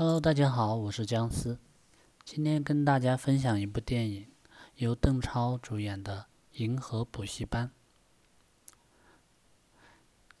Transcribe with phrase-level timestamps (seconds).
[0.00, 1.58] Hello，大家好，我是姜思，
[2.24, 4.28] 今天跟大家分享一部电影，
[4.76, 7.70] 由邓超主演的《银河补习班》。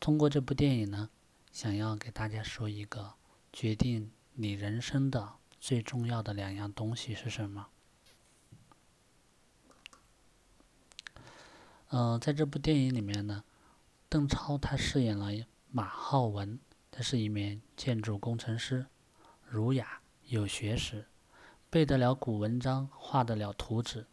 [0.00, 1.10] 通过这部电影呢，
[1.52, 3.12] 想要给大家说一个
[3.52, 7.66] 决定你人生的最重要的两样东西是什么。
[11.90, 13.44] 嗯，在这部电影里面呢，
[14.08, 15.30] 邓超他饰演了
[15.70, 16.58] 马浩文，
[16.90, 18.86] 他是一名建筑工程师。
[19.50, 21.06] 儒雅有学识，
[21.70, 24.06] 背得了古文章，画得了图纸，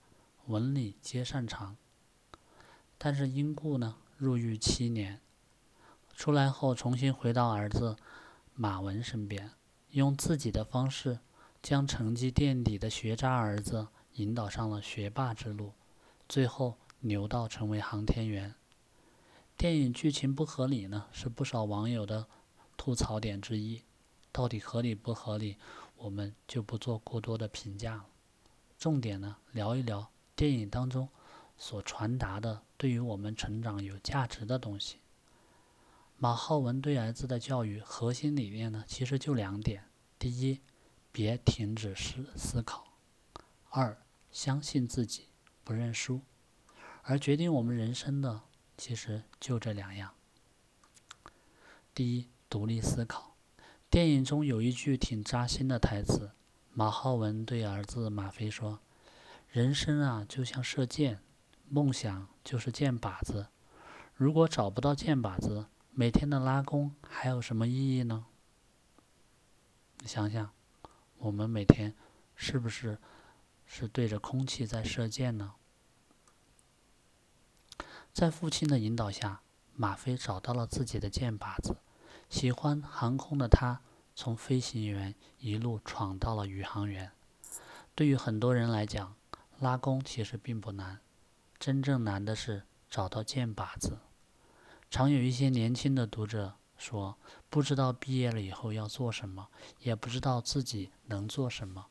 [0.47, 1.77] 文理皆擅长。
[2.97, 5.21] 但是因故呢，入狱七年，
[6.15, 7.97] 出来后重新回到儿子
[8.55, 9.51] 马文身边，
[9.91, 11.19] 用自己的方式
[11.61, 15.73] 将成绩垫底的学渣儿子引导上了学霸之路，
[16.27, 18.55] 最后牛到成为航天员。
[19.55, 22.25] 电影剧情不合理呢，是不少网友的
[22.75, 23.83] 吐槽点之一。
[24.37, 25.57] 到底合理不合理，
[25.95, 28.05] 我们就不做过多的评价了。
[28.77, 31.09] 重点呢，聊一聊电影当中
[31.57, 34.97] 所传达的对于我们成长有价值的东西。
[36.17, 39.85] 马浩文对儿子的教育核心理念呢，其实就两点：
[40.19, 40.61] 第一，
[41.11, 42.83] 别停止思思考；
[43.71, 43.97] 二，
[44.31, 45.29] 相信自己，
[45.63, 46.21] 不认输。
[47.01, 48.43] 而决定我们人生的，
[48.77, 50.13] 其实就这两样。
[51.95, 53.26] 第一，独立思考。
[53.97, 56.29] 电影中有一句挺扎心的台词，
[56.71, 58.79] 马浩文对儿子马飞说
[59.49, 61.19] ：“人生啊，就像射箭，
[61.67, 63.47] 梦想就是箭靶子。
[64.13, 68.27] 如果找不到箭靶子，每天的拉弓还有什么意义呢？”
[70.01, 70.51] 你想想，
[71.17, 71.95] 我们每天
[72.35, 72.99] 是不是
[73.65, 75.55] 是对着空气在射箭呢？
[78.13, 79.41] 在父亲的引导下，
[79.73, 81.77] 马飞找到了自己的箭靶子。
[82.29, 83.81] 喜欢航空的他，
[84.15, 87.11] 从飞行员一路闯到了宇航员。
[87.95, 89.15] 对于很多人来讲，
[89.59, 90.99] 拉弓其实并不难，
[91.57, 93.99] 真正难的是找到箭靶子。
[94.89, 97.17] 常有一些年轻的读者说，
[97.49, 99.47] 不知道毕业了以后要做什么，
[99.79, 101.87] 也不知道自己能做什么。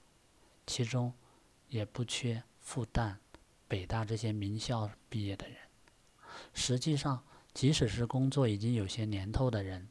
[0.67, 1.13] 其中
[1.69, 3.17] 也不缺复旦、
[3.67, 5.57] 北大这些名校毕业的人。
[6.53, 9.89] 实际上，即使是工作已经有些年头的人，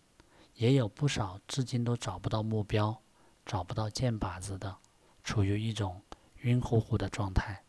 [0.56, 3.02] 也有不少至今都找不到目标、
[3.46, 4.78] 找不到箭靶子的，
[5.22, 6.02] 处于一种
[6.42, 7.62] 晕乎乎的状态。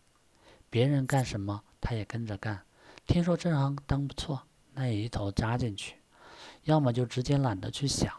[0.71, 2.65] 别人干什么，他也跟着干。
[3.05, 4.43] 听说这行当不错，
[4.75, 5.97] 那也一头扎进去。
[6.63, 8.13] 要么就直接懒得去想，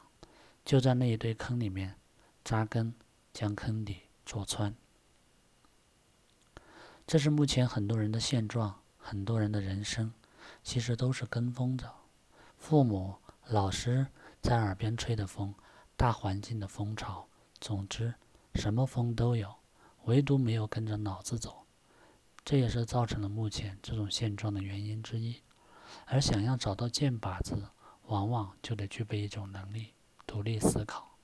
[0.65, 1.95] 就在那一堆坑里面
[2.43, 2.93] 扎根，
[3.33, 4.75] 将坑底戳穿。
[7.05, 10.11] 这是目前很多人的现状，很多人的人生，
[10.61, 11.89] 其实都是跟风着。
[12.57, 13.15] 父母、
[13.47, 14.07] 老师。
[14.41, 15.53] 在耳边吹的风，
[15.95, 17.27] 大环境的风潮，
[17.59, 18.13] 总之
[18.55, 19.55] 什么风都有，
[20.05, 21.65] 唯独没有跟着脑子走，
[22.45, 25.41] 这也是造成了目前这种现状的原因之一。
[26.05, 27.69] 而想要找到箭靶子，
[28.03, 29.93] 往往就得具备一种能力——
[30.27, 31.17] 独立思考。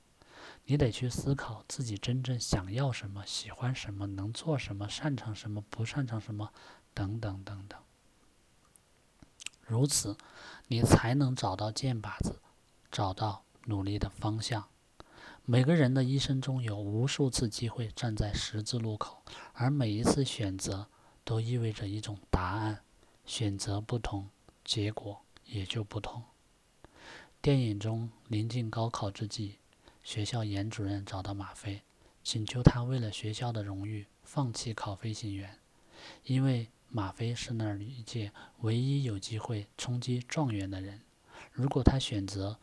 [0.65, 6.51] 你得去思考自己真正想要什么、喜欢什么、能做什么、擅长什么、不擅长什么，
[6.93, 7.79] 等等等等。
[9.65, 10.17] 如此，
[10.67, 12.39] 你才能找到箭靶子。
[12.93, 14.69] 找到努力的方向。
[15.45, 19.23] 每个人的一生中有无数次机会站在十字路口，
[19.53, 20.87] 而每一次选择
[21.25, 22.83] 都意味着一种答案。
[23.25, 24.29] 选择不同，
[24.63, 26.21] 结果也就不同。
[27.41, 29.55] 电影中临近高考之际，
[30.03, 31.81] 学校严主任找到马飞，
[32.23, 35.57] 请求他为了学校的荣誉放弃考飞行员，
[36.25, 41.01] 因为马飞是那一届唯一有机会冲击状元的人。
[41.51, 42.59] 如果他选择，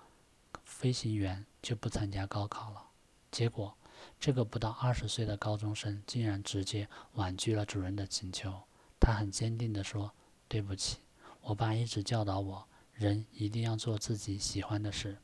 [0.71, 2.87] 飞行员就不参加高考了。
[3.33, 3.77] 结果，
[4.21, 8.63] 这个不到二十岁的高中生竟然直接婉拒了主任的请求。
[9.01, 10.15] 他很坚定地说
[10.49, 10.99] ：“对不起，
[11.43, 15.19] 我爸一直教导我，人一定要做自己喜欢的事。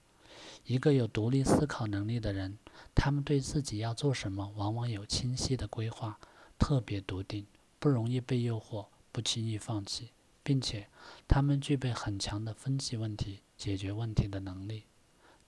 [0.64, 2.58] 一个有独立思考能力的人，
[2.94, 6.18] 他们对自己要做什么往往有清晰的规划，
[6.58, 7.46] 特别笃定，
[7.78, 10.10] 不容易被诱惑，不轻易放弃，
[10.42, 10.88] 并且
[11.28, 14.84] 他们具备很强的分析问题、解决问题的能力。”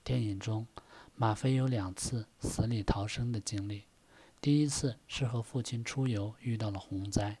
[0.09, 0.65] 电影中，
[1.15, 3.83] 马飞有两次死里逃生的经历。
[4.41, 7.37] 第一次是和父亲出游遇到了洪灾，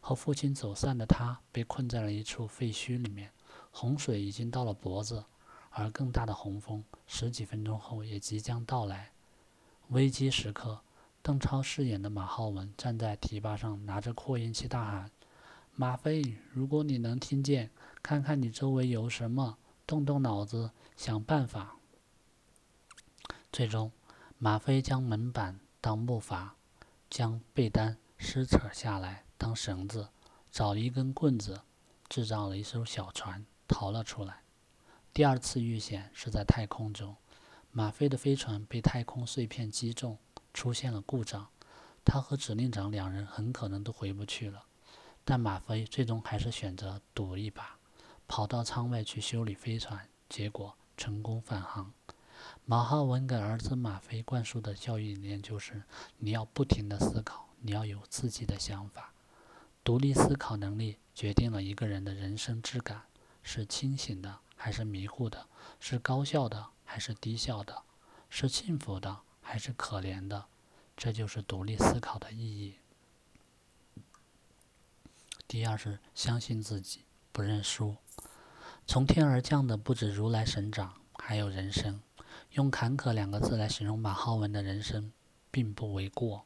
[0.00, 3.30] 和父亲走散的他被困在了一处废墟里面，
[3.70, 5.26] 洪水已经到了脖子，
[5.70, 9.12] 而更大的洪峰十几分钟后也即将到来。
[9.90, 10.80] 危机时刻，
[11.22, 15.08] 邓超饰演的马浩文站在堤坝上，拿着扩音器大喊
[15.76, 17.70] ：“马飞，如果你能听见，
[18.02, 19.56] 看看你周围有什么，
[19.86, 21.76] 动动脑子，想办法。”
[23.50, 23.90] 最终，
[24.38, 26.50] 马飞将门板当木筏，
[27.08, 30.10] 将被单撕扯下来当绳子，
[30.50, 31.62] 找了一根棍子，
[32.08, 34.42] 制造了一艘小船，逃了出来。
[35.12, 37.16] 第二次遇险是在太空中，
[37.72, 40.18] 马飞的飞船被太空碎片击中，
[40.52, 41.48] 出现了故障。
[42.04, 44.64] 他和指令长两人很可能都回不去了，
[45.24, 47.78] 但马飞最终还是选择赌一把，
[48.28, 51.92] 跑到舱外去修理飞船，结果成功返航。
[52.64, 55.82] 马浩文给儿子马飞灌输的教育理念就是：
[56.18, 59.12] 你要不停地思考，你要有自己的想法。
[59.82, 63.04] 独立思考能力决定了一个人的人生质感，
[63.42, 65.46] 是清醒的还是迷糊的，
[65.80, 67.82] 是高效的还是低效的，
[68.28, 70.46] 是幸福的还是可怜的。
[70.94, 72.74] 这就是独立思考的意义。
[75.46, 77.96] 第二是相信自己，不认输。
[78.86, 82.00] 从天而降的不止如来神掌，还有人生。
[82.52, 85.12] 用坎坷两个字来形容马浩文的人生，
[85.50, 86.44] 并不为过。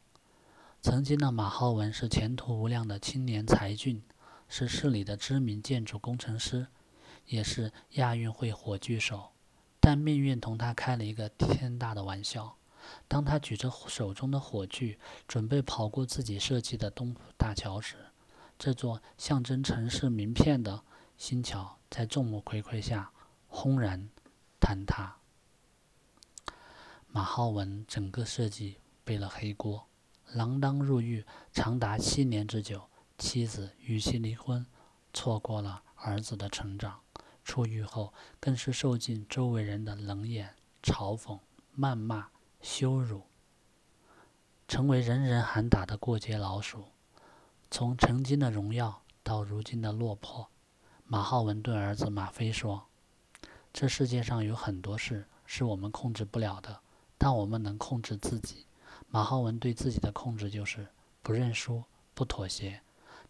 [0.80, 4.02] 曾经的马浩文是前途无量的青年才俊，
[4.48, 6.66] 是市里的知名建筑工程师，
[7.26, 9.30] 也是亚运会火炬手。
[9.78, 12.56] 但命运同他开了一个天大的玩笑。
[13.06, 14.98] 当他举着手中的火炬，
[15.28, 17.96] 准备跑过自己设计的东浦大桥时，
[18.58, 20.82] 这座象征城市名片的
[21.16, 23.12] 新桥在众目睽睽下
[23.46, 24.08] 轰然
[24.60, 25.21] 坍塌。
[27.14, 29.86] 马浩文整个设计背了黑锅，
[30.34, 31.22] 锒铛入狱
[31.52, 32.88] 长达七年之久，
[33.18, 34.64] 妻子与其离婚，
[35.12, 37.00] 错过了儿子的成长。
[37.44, 41.38] 出狱后，更是受尽周围人的冷眼、嘲讽、
[41.78, 42.28] 谩骂。
[42.62, 43.22] 羞辱，
[44.68, 46.84] 成为人人喊打的过街老鼠。
[47.70, 50.48] 从曾经的荣耀到如今的落魄，
[51.04, 52.86] 马浩文对儿子马飞说
[53.74, 56.80] ：“这世界上有很多事是我们控制不了的，
[57.22, 58.66] 但我们能控制自己。”
[59.08, 60.88] 马浩文对自己的控制就是
[61.22, 61.84] 不认输、
[62.14, 62.80] 不妥协。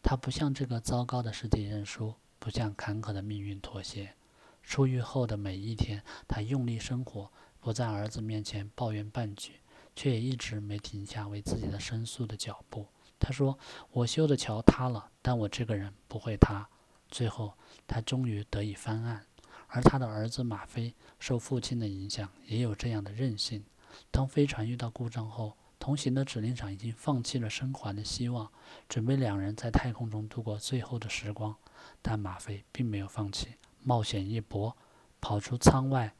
[0.03, 4.15] 他不向这个糟糕的世界认输，不向坎坷的命运妥协。
[4.63, 7.31] 出狱后的每一天，他用力生活。
[7.61, 9.61] 不在儿子面前抱怨半句，
[9.95, 12.87] 却也一直没停下为自己的申诉的脚步。
[13.21, 13.59] 他说
[13.93, 16.67] ：“我修的桥塌了，但我这个人不会塌。”
[17.09, 17.53] 最后，
[17.87, 19.27] 他终于得以翻案。
[19.69, 23.65] 而他的儿子马飞受父亲的影响，也有这样的韧性。
[24.11, 28.51] 当飞船遇到故障后，同行的指令长已经放弃了生还的希望，
[28.89, 31.57] 准备两人在太空中度过最后的时光。
[32.01, 34.77] 但马飞并没有放弃，冒险一搏，
[35.21, 36.15] 跑出舱外。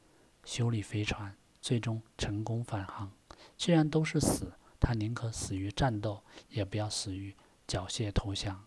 [0.45, 3.13] 修理飞船，最终成功返航。
[3.57, 7.37] 既然都是死，他宁可死于战斗，也不要死于
[7.69, 8.65] 缴械投降。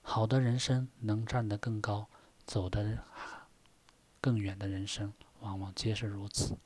[0.00, 2.08] 好的人生能站得更高，
[2.46, 2.98] 走得
[4.20, 6.56] 更远的人生，往往皆是如此。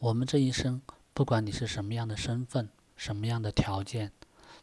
[0.00, 0.80] 我们这一生，
[1.12, 4.12] 不管你是什么样的身份，什么样的条件，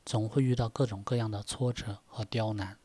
[0.04, 2.76] 总会遇到各种各样的挫折和刁难。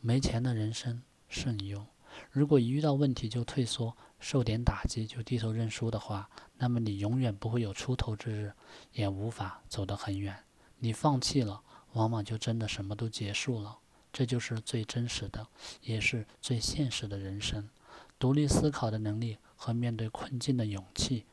[0.00, 1.86] 没钱的人生，慎用。
[2.32, 8.52] 如果一遇到问题就退缩，受点打击就低头认输的话，那么你永远不会有出头之日，
[8.92, 10.36] 也无法走得很远。
[10.80, 11.62] 你放弃了，
[11.92, 13.78] 往往就真的什么都结束了。
[14.12, 15.46] 这就是最真实的，
[15.82, 17.70] 也是最现实的人生。
[18.18, 21.26] 独立思考的能力和面对困境的勇气，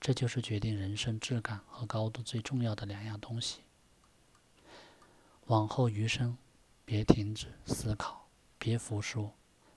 [0.00, 3.60] 这就是决定人生质感和高度最重要的两样东西。
[5.46, 6.36] 往后余生，
[6.84, 9.30] 别停止思考，别服输。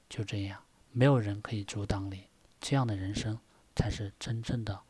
[0.10, 2.26] 就这样，没有人可以阻挡你。
[2.60, 3.40] 这样的人生，
[3.76, 4.82] 才是真正的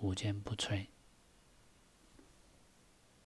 [0.00, 0.86] 无坚不摧。